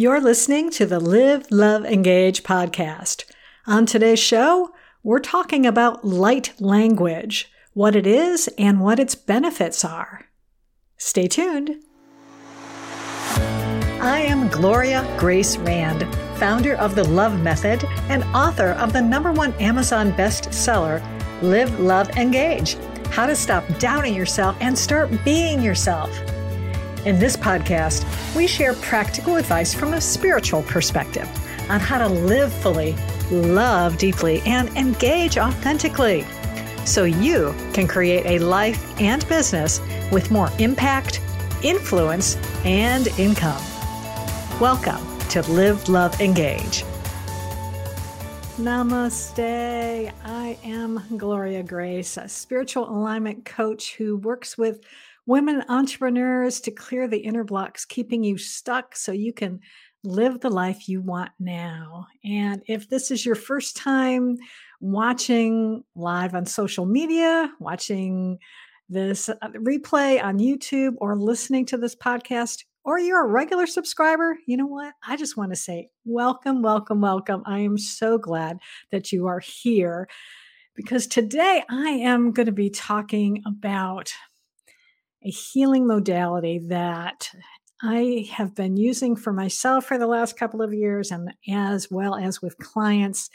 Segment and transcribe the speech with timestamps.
[0.00, 3.24] You're listening to the Live, Love, Engage podcast.
[3.66, 4.70] On today's show,
[5.02, 10.26] we're talking about light language, what it is, and what its benefits are.
[10.98, 11.82] Stay tuned.
[14.00, 16.06] I am Gloria Grace Rand,
[16.38, 21.02] founder of the Love Method and author of the number one Amazon bestseller,
[21.42, 22.76] Live, Love, Engage
[23.10, 26.16] How to Stop Doubting Yourself and Start Being Yourself.
[27.04, 28.04] In this podcast,
[28.34, 31.28] we share practical advice from a spiritual perspective
[31.70, 32.96] on how to live fully,
[33.30, 36.26] love deeply, and engage authentically
[36.84, 41.20] so you can create a life and business with more impact,
[41.62, 43.62] influence, and income.
[44.60, 46.84] Welcome to Live, Love, Engage.
[48.58, 50.12] Namaste.
[50.24, 54.80] I am Gloria Grace, a spiritual alignment coach who works with
[55.28, 59.60] women entrepreneurs to clear the inner blocks keeping you stuck so you can
[60.02, 62.06] live the life you want now.
[62.24, 64.38] And if this is your first time
[64.80, 68.38] watching live on social media, watching
[68.88, 74.38] this uh, replay on YouTube, or listening to this podcast, or you're a regular subscriber,
[74.46, 74.94] you know what?
[75.06, 77.42] I just want to say welcome, welcome, welcome.
[77.44, 78.56] I am so glad
[78.92, 80.08] that you are here
[80.74, 84.10] because today I am going to be talking about
[85.24, 87.30] a healing modality that
[87.82, 92.16] I have been using for myself for the last couple of years and as well
[92.16, 93.30] as with clients.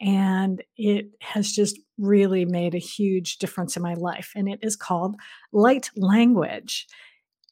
[0.00, 4.32] And it has just really made a huge difference in my life.
[4.36, 5.16] And it is called
[5.52, 6.86] light language.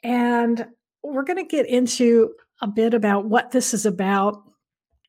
[0.05, 0.67] And
[1.03, 4.43] we're going to get into a bit about what this is about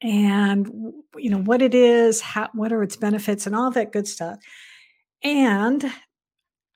[0.01, 0.67] and
[1.15, 4.37] you know what it is how what are its benefits and all that good stuff
[5.23, 5.83] and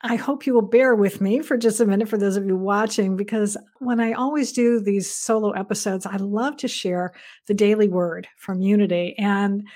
[0.04, 2.56] I hope you will bear with me for just a minute for those of you
[2.56, 7.12] watching, because when I always do these solo episodes, I love to share
[7.46, 9.14] the daily word from Unity.
[9.16, 9.66] And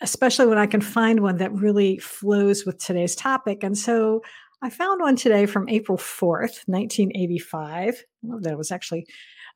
[0.00, 3.62] especially when I can find one that really flows with today's topic.
[3.62, 4.22] And so
[4.62, 8.04] I found one today from April 4th, 1985.
[8.22, 9.06] Well, that was actually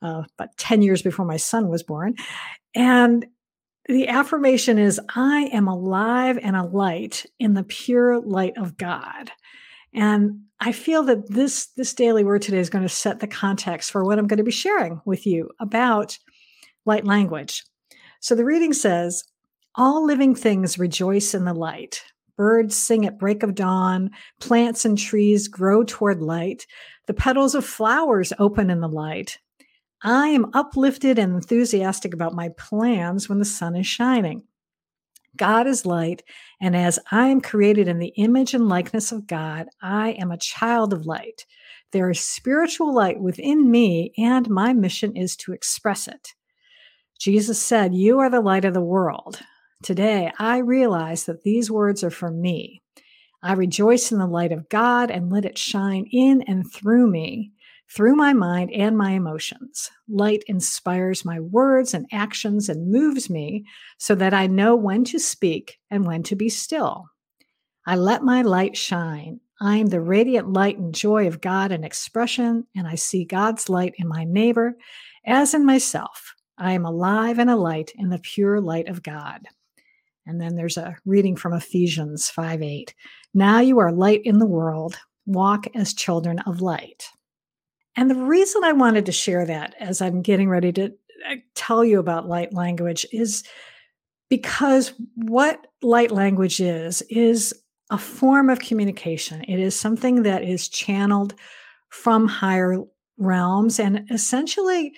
[0.01, 2.15] uh, about 10 years before my son was born.
[2.73, 3.25] And
[3.87, 9.31] the affirmation is I am alive and a light in the pure light of God.
[9.95, 13.91] And I feel that this this daily word today is going to set the context
[13.91, 16.19] for what I'm going to be sharing with you about
[16.85, 17.63] light language.
[18.19, 19.23] So the reading says,
[19.75, 22.03] all living things rejoice in the light.
[22.37, 24.11] Birds sing at break of dawn,
[24.41, 26.65] plants and trees grow toward light,
[27.07, 29.37] the petals of flowers open in the light.
[30.01, 34.43] I am uplifted and enthusiastic about my plans when the sun is shining.
[35.37, 36.23] God is light,
[36.61, 40.37] and as I am created in the image and likeness of God, I am a
[40.37, 41.45] child of light.
[41.91, 46.33] There is spiritual light within me, and my mission is to express it.
[47.19, 49.39] Jesus said, You are the light of the world.
[49.83, 52.81] Today, I realize that these words are for me.
[53.41, 57.51] I rejoice in the light of God and let it shine in and through me
[57.89, 59.91] through my mind and my emotions.
[60.07, 63.65] Light inspires my words and actions and moves me
[63.97, 67.05] so that I know when to speak and when to be still.
[67.85, 69.39] I let my light shine.
[69.61, 73.69] I am the radiant light and joy of God in expression, and I see God's
[73.69, 74.75] light in my neighbor
[75.25, 76.33] as in myself.
[76.57, 79.47] I am alive and a light in the pure light of God.
[80.25, 82.93] And then there's a reading from Ephesians 5 8.
[83.33, 84.97] Now you are light in the world.
[85.25, 87.09] Walk as children of light.
[87.95, 90.85] And the reason I wanted to share that as I'm getting ready to
[91.29, 93.43] uh, tell you about light language is
[94.29, 97.53] because what light language is, is
[97.89, 99.43] a form of communication.
[99.43, 101.35] It is something that is channeled
[101.89, 102.77] from higher
[103.17, 103.79] realms.
[103.79, 104.93] And essentially,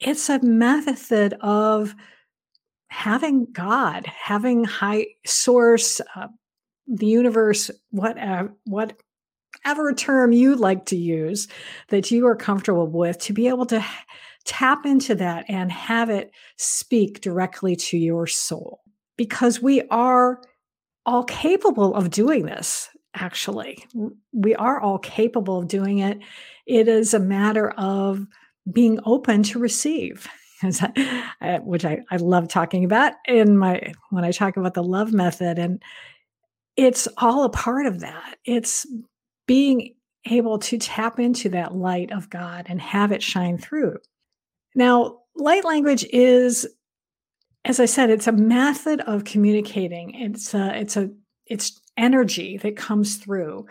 [0.00, 1.94] it's a method of
[2.88, 6.28] having God, having high source, uh,
[6.86, 8.94] the universe, whatever, what
[9.64, 11.48] whatever term you like to use
[11.88, 13.84] that you are comfortable with to be able to
[14.44, 18.80] tap into that and have it speak directly to your soul.
[19.16, 20.42] Because we are
[21.06, 23.84] all capable of doing this actually.
[24.32, 26.18] We are all capable of doing it.
[26.66, 28.26] It is a matter of
[28.72, 30.28] being open to receive.
[31.40, 35.12] Uh, which I, I love talking about in my when i talk about the love
[35.12, 35.82] method and
[36.76, 38.38] it's all a part of that.
[38.44, 38.86] It's
[39.46, 39.94] being
[40.26, 43.98] able to tap into that light of God and have it shine through.
[44.74, 46.66] Now, light language is
[47.64, 50.14] as I said, it's a method of communicating.
[50.14, 51.10] It's a, it's a,
[51.46, 53.66] it's energy that comes through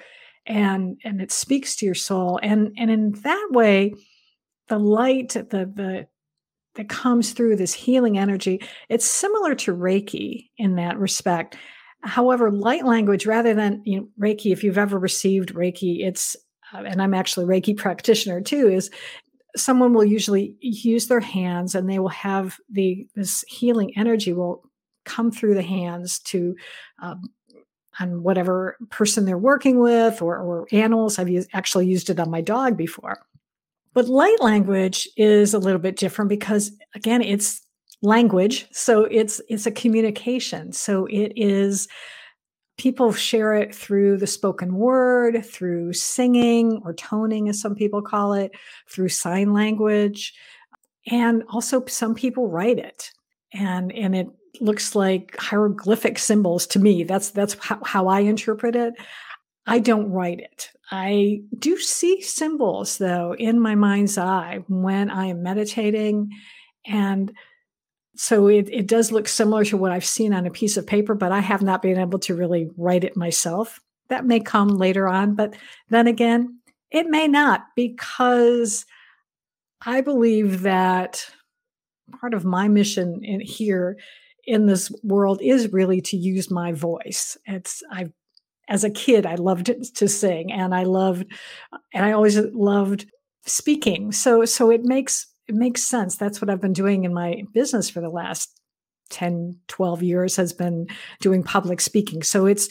[0.46, 2.40] and, and it speaks to your soul.
[2.42, 3.94] And, and in that way,
[4.70, 6.08] the light, the, the,
[6.76, 8.62] that comes through this healing energy.
[8.88, 11.58] It's similar to Reiki in that respect.
[12.04, 16.36] However, light language, rather than you know, Reiki, if you've ever received Reiki, it's
[16.74, 18.90] uh, and I'm actually Reiki practitioner too, is
[19.56, 24.64] someone will usually use their hands and they will have the this healing energy will
[25.06, 26.56] come through the hands to
[27.02, 27.22] um,
[28.00, 31.20] on whatever person they're working with or, or animals.
[31.20, 33.26] I've used, actually used it on my dog before.
[33.94, 37.62] But light language is a little bit different because again, it's
[38.02, 38.68] language.
[38.72, 40.72] So it's it's a communication.
[40.72, 41.88] So it is
[42.78, 48.34] people share it through the spoken word, through singing or toning, as some people call
[48.34, 48.52] it,
[48.90, 50.34] through sign language.
[51.12, 53.12] And also some people write it.
[53.54, 54.28] And and it
[54.60, 57.04] looks like hieroglyphic symbols to me.
[57.04, 58.94] That's that's how, how I interpret it.
[59.68, 60.72] I don't write it.
[60.90, 66.32] I do see symbols though in my mind's eye when I am meditating
[66.86, 67.32] and
[68.16, 71.16] so it, it does look similar to what I've seen on a piece of paper,
[71.16, 73.80] but I have not been able to really write it myself.
[74.10, 75.56] That may come later on, but
[75.90, 76.60] then again,
[76.92, 78.86] it may not because
[79.86, 81.26] I believe that
[82.20, 83.98] part of my mission in here
[84.46, 87.38] in this world is really to use my voice.
[87.46, 88.12] It's I
[88.68, 91.26] as a kid I loved to sing and I loved
[91.94, 93.06] and I always loved
[93.46, 94.12] speaking.
[94.12, 96.16] So so it makes it makes sense.
[96.16, 98.58] That's what I've been doing in my business for the last
[99.10, 100.88] 10, 12 years has been
[101.20, 102.24] doing public speaking.
[102.24, 102.70] So it's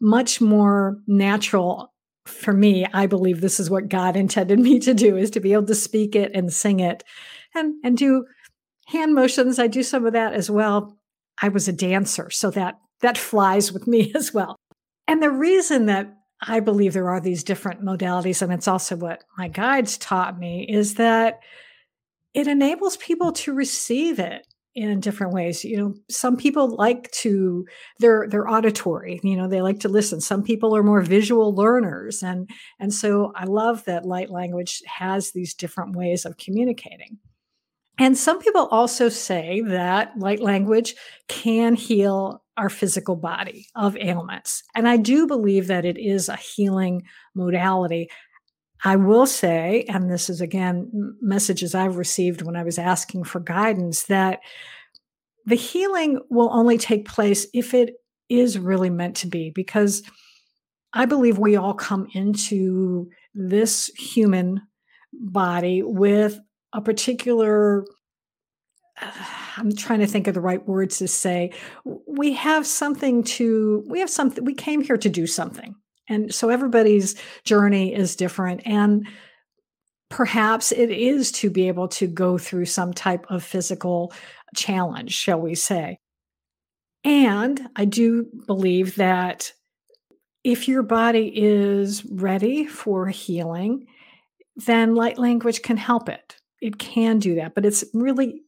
[0.00, 1.92] much more natural
[2.24, 2.86] for me.
[2.94, 5.74] I believe this is what God intended me to do is to be able to
[5.74, 7.04] speak it and sing it
[7.54, 8.24] and and do
[8.86, 9.58] hand motions.
[9.58, 10.96] I do some of that as well.
[11.42, 14.56] I was a dancer, so that that flies with me as well.
[15.06, 19.22] And the reason that I believe there are these different modalities, and it's also what
[19.36, 21.40] my guides taught me, is that
[22.34, 25.64] it enables people to receive it in different ways.
[25.64, 27.66] You know some people like to
[27.98, 30.20] they're they're auditory you know they like to listen.
[30.20, 32.48] Some people are more visual learners and
[32.80, 37.18] and so i love that light language has these different ways of communicating.
[37.98, 40.94] And some people also say that light language
[41.28, 44.62] can heal our physical body of ailments.
[44.74, 47.02] And i do believe that it is a healing
[47.34, 48.08] modality
[48.84, 53.40] I will say, and this is again messages I've received when I was asking for
[53.40, 54.40] guidance, that
[55.46, 57.94] the healing will only take place if it
[58.28, 60.02] is really meant to be, because
[60.92, 64.62] I believe we all come into this human
[65.12, 66.38] body with
[66.72, 67.84] a particular
[69.56, 71.52] I'm trying to think of the right words to say.
[71.84, 75.74] We have something to, we have something, we came here to do something.
[76.08, 77.14] And so everybody's
[77.44, 78.62] journey is different.
[78.66, 79.06] And
[80.10, 84.12] perhaps it is to be able to go through some type of physical
[84.54, 85.98] challenge, shall we say.
[87.04, 89.52] And I do believe that
[90.44, 93.86] if your body is ready for healing,
[94.56, 96.36] then light language can help it.
[96.60, 98.42] It can do that, but it's really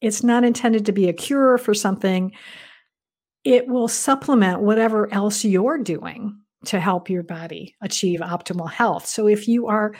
[0.00, 2.32] it's not intended to be a cure for something.
[3.44, 9.06] It will supplement whatever else you're doing to help your body achieve optimal health.
[9.06, 9.92] So if you are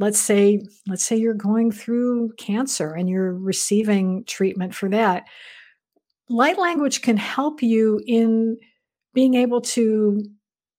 [0.00, 5.24] let's say let's say you're going through cancer and you're receiving treatment for that,
[6.28, 8.56] light language can help you in
[9.14, 10.22] being able to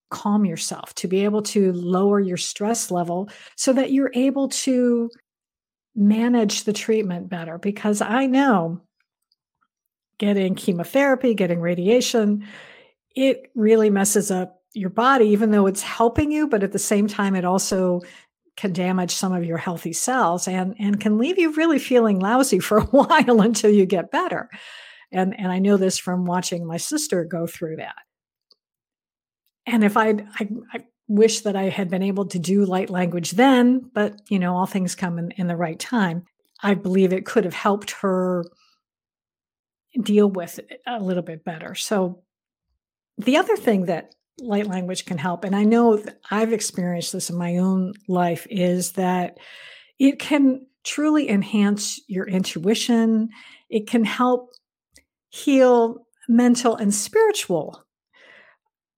[0.10, 5.10] calm yourself, to be able to lower your stress level so that you're able to
[5.96, 8.82] manage the treatment better because I know
[10.18, 12.46] getting chemotherapy, getting radiation,
[13.16, 17.08] it really messes up your body, even though it's helping you, but at the same
[17.08, 18.02] time, it also
[18.56, 22.60] can damage some of your healthy cells and, and can leave you really feeling lousy
[22.60, 24.50] for a while until you get better.
[25.12, 27.96] And, and I know this from watching my sister go through that.
[29.66, 30.10] And if I,
[30.40, 34.40] I, I wish that I had been able to do light language then, but you
[34.40, 36.26] know, all things come in, in the right time.
[36.62, 38.44] I believe it could have helped her
[40.02, 41.76] deal with it a little bit better.
[41.76, 42.24] So
[43.18, 45.44] the other thing that light language can help.
[45.44, 49.38] And I know I've experienced this in my own life is that
[50.00, 53.30] it can truly enhance your intuition.
[53.70, 54.52] It can help
[55.30, 57.84] heal mental and spiritual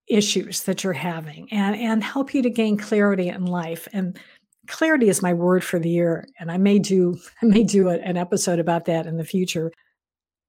[0.08, 3.88] issues that you're having and, and help you to gain clarity in life.
[3.94, 4.20] And
[4.68, 6.28] clarity is my word for the year.
[6.40, 9.72] And I may do, I may do a, an episode about that in the future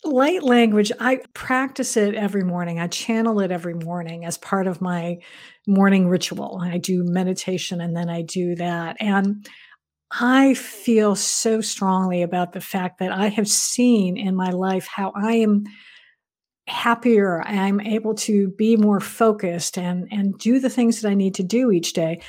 [0.05, 4.81] light language i practice it every morning i channel it every morning as part of
[4.81, 5.17] my
[5.67, 9.49] morning ritual i do meditation and then i do that and
[10.21, 15.13] I feel so strongly about the fact that I have seen in my life how
[15.17, 15.65] I am
[16.67, 17.43] happier.
[17.43, 21.43] I'm able to be more focused and and do the things that I need to
[21.43, 22.21] do each day.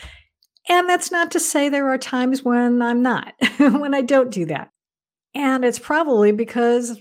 [0.70, 4.46] And that's not to say there are times when I'm not, when I don't do
[4.46, 4.70] that.
[5.36, 6.98] And it's probably because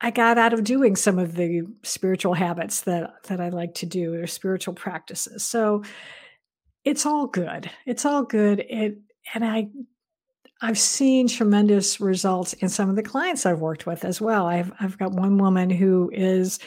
[0.00, 3.86] I got out of doing some of the spiritual habits that that I like to
[3.86, 5.44] do or spiritual practices.
[5.44, 5.82] So
[6.84, 7.70] it's all good.
[7.86, 8.60] It's all good.
[8.68, 8.98] It
[9.34, 9.68] and I
[10.60, 14.46] I've seen tremendous results in some of the clients I've worked with as well.
[14.46, 16.58] I've I've got one woman who is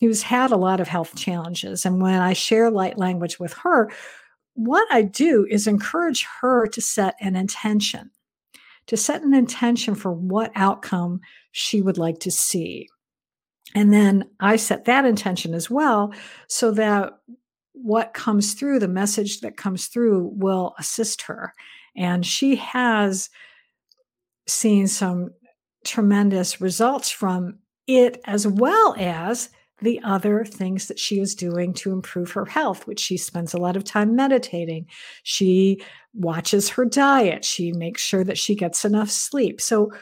[0.00, 3.90] who's had a lot of health challenges and when I share light language with her,
[4.54, 8.10] what I do is encourage her to set an intention,
[8.86, 11.20] to set an intention for what outcome
[11.52, 12.88] she would like to see.
[13.74, 16.14] And then I set that intention as well
[16.48, 17.14] so that
[17.72, 21.52] what comes through, the message that comes through, will assist her.
[21.96, 23.28] And she has
[24.46, 25.30] seen some
[25.84, 29.50] tremendous results from it, as well as
[29.80, 33.58] the other things that she is doing to improve her health, which she spends a
[33.58, 34.86] lot of time meditating.
[35.22, 35.82] She
[36.14, 37.44] watches her diet.
[37.44, 39.60] She makes sure that she gets enough sleep.
[39.60, 39.92] So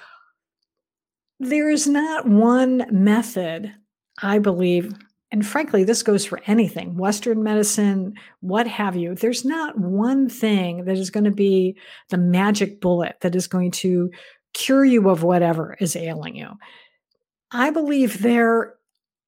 [1.40, 3.74] there is not one method,
[4.22, 4.94] I believe,
[5.34, 9.16] and frankly, this goes for anything Western medicine, what have you.
[9.16, 11.76] There's not one thing that is going to be
[12.10, 14.12] the magic bullet that is going to
[14.52, 16.50] cure you of whatever is ailing you.
[17.50, 18.73] I believe there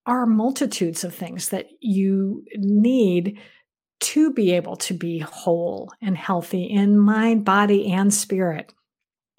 [0.06, 3.38] are multitudes of things that you need
[3.98, 8.72] to be able to be whole and healthy in mind, body, and spirit.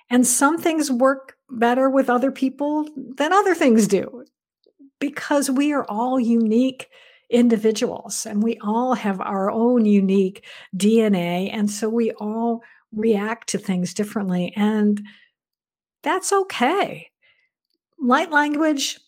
[0.10, 4.26] And some things work better with other people than other things do
[5.00, 6.90] because we are all unique
[7.30, 10.46] individuals and we all have our own unique
[10.76, 11.50] DNA.
[11.54, 14.54] And so we all react to things differently.
[14.56, 15.02] And
[16.04, 17.10] that's okay.
[18.00, 19.00] Light language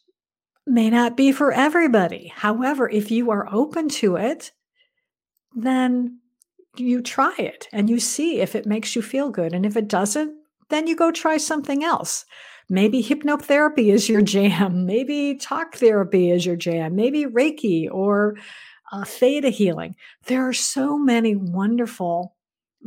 [0.69, 2.31] may not be for everybody.
[2.35, 4.51] However, if you are open to it,
[5.55, 6.19] then
[6.77, 9.53] you try it and you see if it makes you feel good.
[9.53, 10.33] And if it doesn't,
[10.69, 12.25] then you go try something else.
[12.69, 14.85] Maybe hypnotherapy is your jam.
[14.85, 16.95] Maybe talk therapy is your jam.
[16.95, 18.35] Maybe Reiki or
[18.91, 19.95] uh, theta healing.
[20.25, 22.35] There are so many wonderful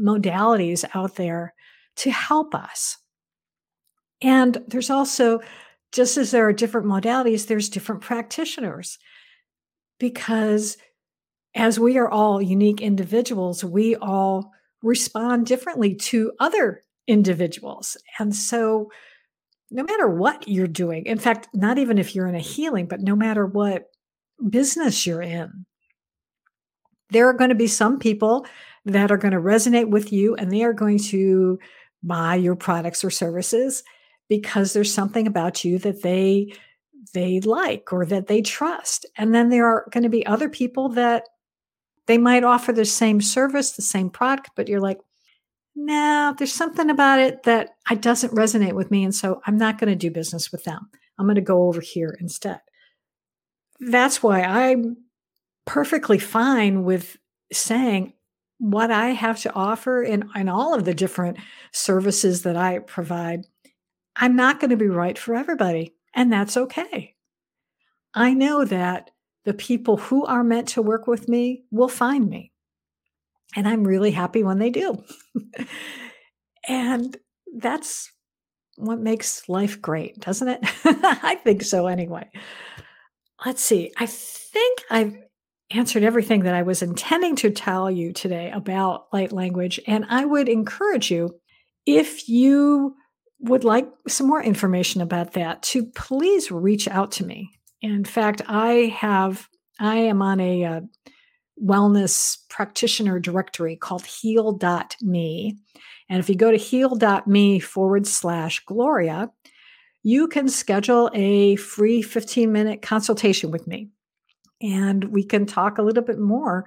[0.00, 1.54] modalities out there
[1.96, 2.98] to help us.
[4.22, 5.40] And there's also
[5.92, 8.98] just as there are different modalities, there's different practitioners
[9.98, 10.76] because
[11.54, 14.50] as we are all unique individuals, we all
[14.82, 17.96] respond differently to other individuals.
[18.18, 18.90] And so,
[19.70, 23.00] no matter what you're doing, in fact, not even if you're in a healing, but
[23.00, 23.84] no matter what
[24.50, 25.66] business you're in,
[27.10, 28.46] there are going to be some people
[28.84, 31.58] that are going to resonate with you and they are going to
[32.02, 33.82] buy your products or services
[34.32, 36.50] because there's something about you that they
[37.12, 39.04] they like or that they trust.
[39.18, 41.24] And then there are going to be other people that
[42.06, 45.00] they might offer the same service, the same product, but you're like,
[45.76, 49.04] no, there's something about it that I doesn't resonate with me.
[49.04, 50.88] And so I'm not going to do business with them.
[51.18, 52.60] I'm going to go over here instead.
[53.80, 54.96] That's why I'm
[55.66, 57.18] perfectly fine with
[57.52, 58.14] saying
[58.56, 61.36] what I have to offer in, in all of the different
[61.72, 63.44] services that I provide
[64.16, 67.14] I'm not going to be right for everybody, and that's okay.
[68.14, 69.10] I know that
[69.44, 72.52] the people who are meant to work with me will find me.
[73.56, 75.02] And I'm really happy when they do.
[76.68, 77.16] and
[77.56, 78.10] that's
[78.76, 80.60] what makes life great, doesn't it?
[80.84, 82.28] I think so anyway.
[83.44, 83.92] Let's see.
[83.98, 85.16] I think I've
[85.70, 89.80] answered everything that I was intending to tell you today about light language.
[89.86, 91.38] And I would encourage you
[91.86, 92.94] if you
[93.42, 97.50] would like some more information about that, to please reach out to me.
[97.80, 99.48] In fact, I have
[99.80, 100.80] I am on a uh,
[101.62, 105.56] wellness practitioner directory called heal.me.
[106.08, 109.30] And if you go to heal.me forward slash Gloria,
[110.04, 113.88] you can schedule a free 15 minute consultation with me.
[114.60, 116.66] And we can talk a little bit more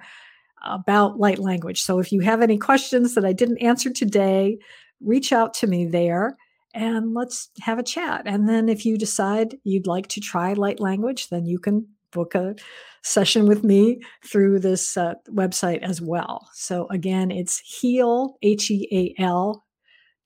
[0.62, 1.82] about light language.
[1.82, 4.58] So if you have any questions that I didn't answer today,
[5.00, 6.36] reach out to me there
[6.76, 8.22] and let's have a chat.
[8.26, 12.34] And then if you decide you'd like to try light language, then you can book
[12.34, 12.54] a
[13.02, 16.48] session with me through this uh, website as well.
[16.54, 19.64] So again, it's heal, H E A L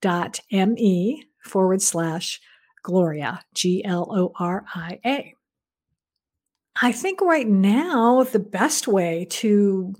[0.01, 2.39] dot M E forward slash
[2.83, 5.33] Gloria, G L O R I A.
[6.81, 9.93] I think right now the best way to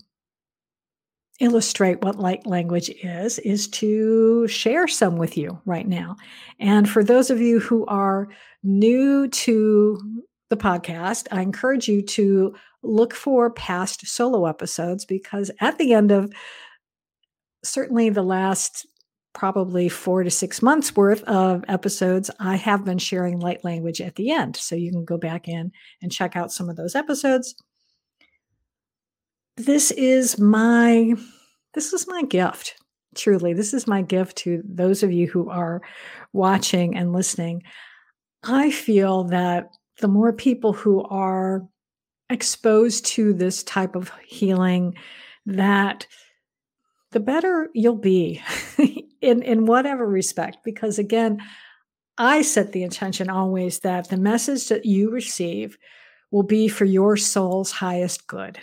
[1.41, 6.15] illustrate what light language is is to share some with you right now.
[6.59, 8.29] And for those of you who are
[8.63, 15.77] new to the podcast, I encourage you to look for past solo episodes because at
[15.77, 16.31] the end of
[17.63, 18.85] certainly the last
[19.33, 24.15] probably four to six months worth of episodes, I have been sharing light language at
[24.15, 24.57] the end.
[24.57, 25.71] So you can go back in
[26.01, 27.55] and check out some of those episodes.
[29.65, 31.13] This is my
[31.75, 32.75] this is my gift.
[33.15, 35.81] Truly, this is my gift to those of you who are
[36.33, 37.61] watching and listening.
[38.43, 41.67] I feel that the more people who are
[42.31, 44.95] exposed to this type of healing,
[45.45, 46.07] that
[47.11, 48.41] the better you'll be
[49.21, 50.57] in, in whatever respect.
[50.63, 51.39] Because again,
[52.17, 55.77] I set the intention always that the message that you receive
[56.31, 58.59] will be for your soul's highest good.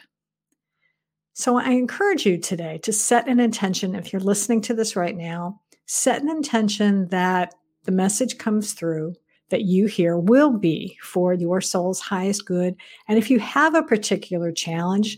[1.38, 3.94] So I encourage you today to set an intention.
[3.94, 7.54] If you're listening to this right now, set an intention that
[7.84, 9.14] the message comes through
[9.50, 12.74] that you hear will be for your soul's highest good.
[13.06, 15.16] And if you have a particular challenge,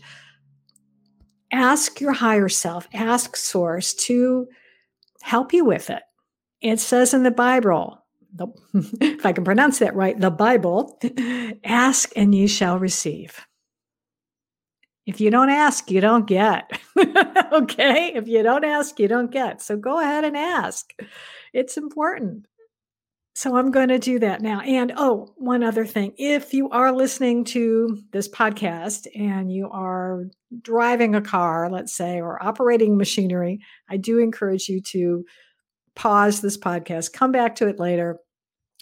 [1.51, 4.47] ask your higher self, ask Source to
[5.23, 6.03] help you with it.
[6.61, 8.45] It says in the Bible, the,
[9.01, 11.01] if I can pronounce that right, the Bible,
[11.63, 13.43] ask and ye shall receive.
[15.11, 16.71] If you don't ask, you don't get.
[17.51, 18.13] okay?
[18.15, 19.61] If you don't ask, you don't get.
[19.61, 20.93] So go ahead and ask.
[21.51, 22.45] It's important.
[23.35, 24.61] So I'm going to do that now.
[24.61, 26.13] And oh, one other thing.
[26.17, 30.29] If you are listening to this podcast and you are
[30.61, 35.25] driving a car, let's say, or operating machinery, I do encourage you to
[35.93, 38.17] pause this podcast, come back to it later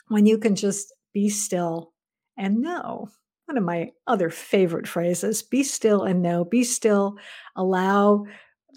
[0.09, 1.91] when you can just be still
[2.37, 3.09] and know
[3.49, 7.15] one of my other favorite phrases be still and know be still
[7.55, 8.23] allow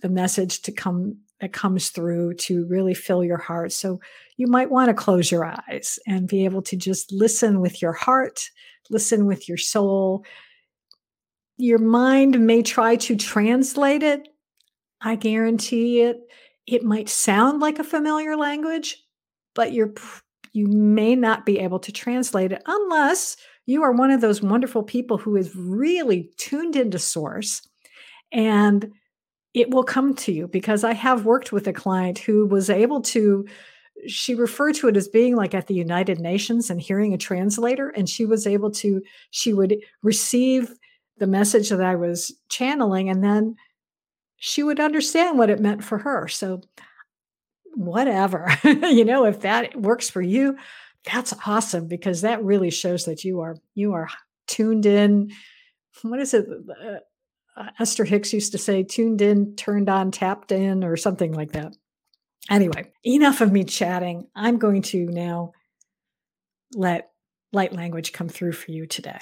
[0.00, 3.70] the message to come that comes through to really fill your heart.
[3.70, 4.00] So
[4.38, 7.92] you might want to close your eyes and be able to just listen with your
[7.92, 8.48] heart
[8.90, 10.24] listen with your soul.
[11.58, 14.26] Your mind may try to translate it.
[15.02, 16.18] I guarantee it
[16.66, 19.02] it might sound like a familiar language
[19.54, 19.92] but you're
[20.52, 24.82] you may not be able to translate it unless you are one of those wonderful
[24.82, 27.62] people who is really tuned into source
[28.32, 28.92] and
[29.54, 33.00] it will come to you because I have worked with a client who was able
[33.02, 33.46] to
[34.06, 37.90] she referred to it as being like at the United Nations and hearing a translator
[37.90, 40.72] and she was able to she would receive
[41.18, 43.54] the message that I was channeling and then
[44.38, 46.26] she would understand what it meant for her.
[46.26, 46.62] So
[47.74, 48.52] whatever.
[48.64, 50.56] you know, if that works for you,
[51.04, 54.08] that's awesome because that really shows that you are you are
[54.46, 55.32] tuned in.
[56.02, 60.52] What is it uh, uh, esther hicks used to say tuned in turned on tapped
[60.52, 61.74] in or something like that.
[62.50, 64.26] Anyway enough of me chatting.
[64.34, 65.52] I'm going to now
[66.74, 67.10] let
[67.52, 69.20] light language come through for you today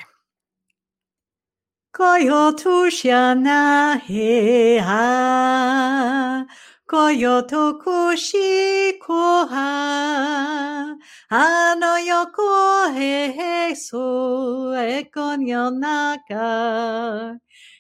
[6.91, 10.97] こよとくしこは、
[11.29, 13.31] あのよこへ
[13.71, 17.37] へそ、えこにょなか、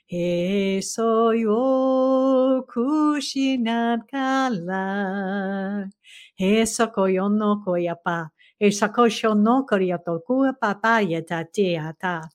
[0.06, 5.88] へそよくしなから、
[6.36, 12.30] へそこよのこやぱ、へそこしょのこりやとくぱぱやたてやた。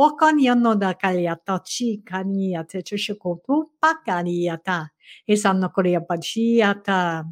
[0.00, 4.92] 女がやったちかにやってちしょことばかりやた。
[5.26, 7.24] えさんのこれやっぱちやた。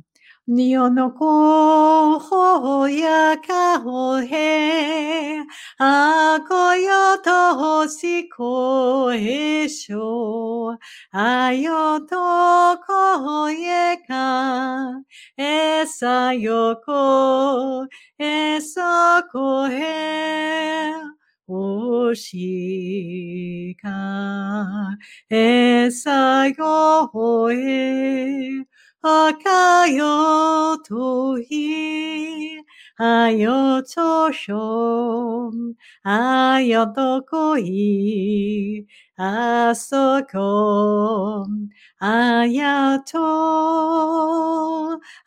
[0.49, 5.41] に本のこ、ほほやかほへ、
[5.79, 10.79] あこよとほしこへしょ、
[11.11, 12.17] あよと
[12.79, 15.03] こえか、
[15.37, 17.87] えさよこ、
[18.19, 18.81] えそ
[19.33, 21.16] こへ。
[21.47, 24.97] 星しか
[25.31, 28.65] えさよほえ、
[29.03, 29.33] あ
[29.89, 32.56] よとい。
[32.99, 38.87] Ayoto shom ayoto koi
[39.21, 40.49] asoko
[42.01, 43.29] ayato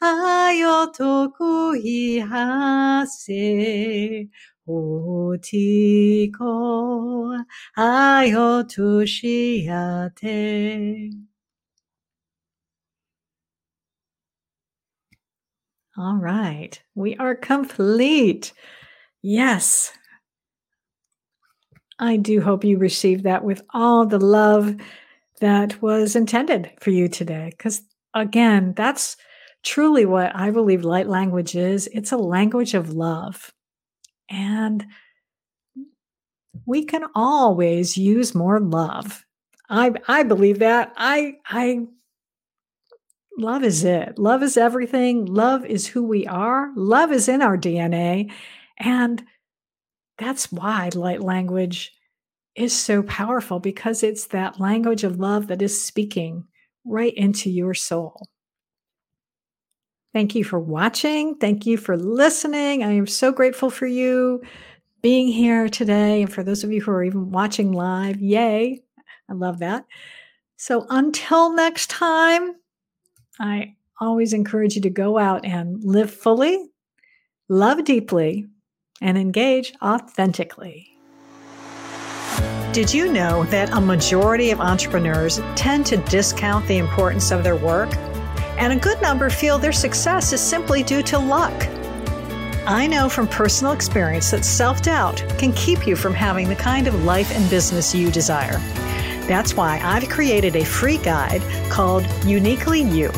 [0.01, 3.45] ayoto koi hase
[4.67, 6.53] otiko
[7.77, 9.05] ayoto
[15.99, 16.81] All right.
[16.95, 18.53] We are complete.
[19.21, 19.91] Yes.
[21.99, 24.77] I do hope you received that with all the love
[25.41, 27.49] that was intended for you today.
[27.49, 27.81] Because
[28.13, 29.17] again, that's
[29.63, 33.51] truly what I believe light language is it's a language of love.
[34.29, 34.85] And
[36.65, 39.25] we can always use more love.
[39.69, 40.93] I I believe that.
[40.95, 41.88] I I
[43.39, 44.19] love is it.
[44.19, 45.25] Love is everything.
[45.25, 46.71] Love is who we are.
[46.75, 48.32] Love is in our DNA.
[48.78, 49.23] And
[50.17, 51.93] that's why light language
[52.56, 56.45] is so powerful because it's that language of love that is speaking
[56.86, 58.28] right into your soul.
[60.13, 61.36] Thank you for watching.
[61.36, 62.84] Thank you for listening.
[62.84, 64.41] I am so grateful for you
[65.02, 66.23] being here today.
[66.23, 68.82] And for those of you who are even watching live, yay.
[69.30, 69.86] I love that.
[70.58, 72.56] So until next time,
[73.39, 76.69] I always encourage you to go out and live fully,
[77.47, 78.47] love deeply,
[79.02, 80.89] and engage authentically.
[82.73, 87.56] Did you know that a majority of entrepreneurs tend to discount the importance of their
[87.56, 87.95] work?
[88.58, 91.67] And a good number feel their success is simply due to luck.
[92.67, 96.88] I know from personal experience that self doubt can keep you from having the kind
[96.88, 98.60] of life and business you desire.
[99.28, 103.12] That's why I've created a free guide called Uniquely You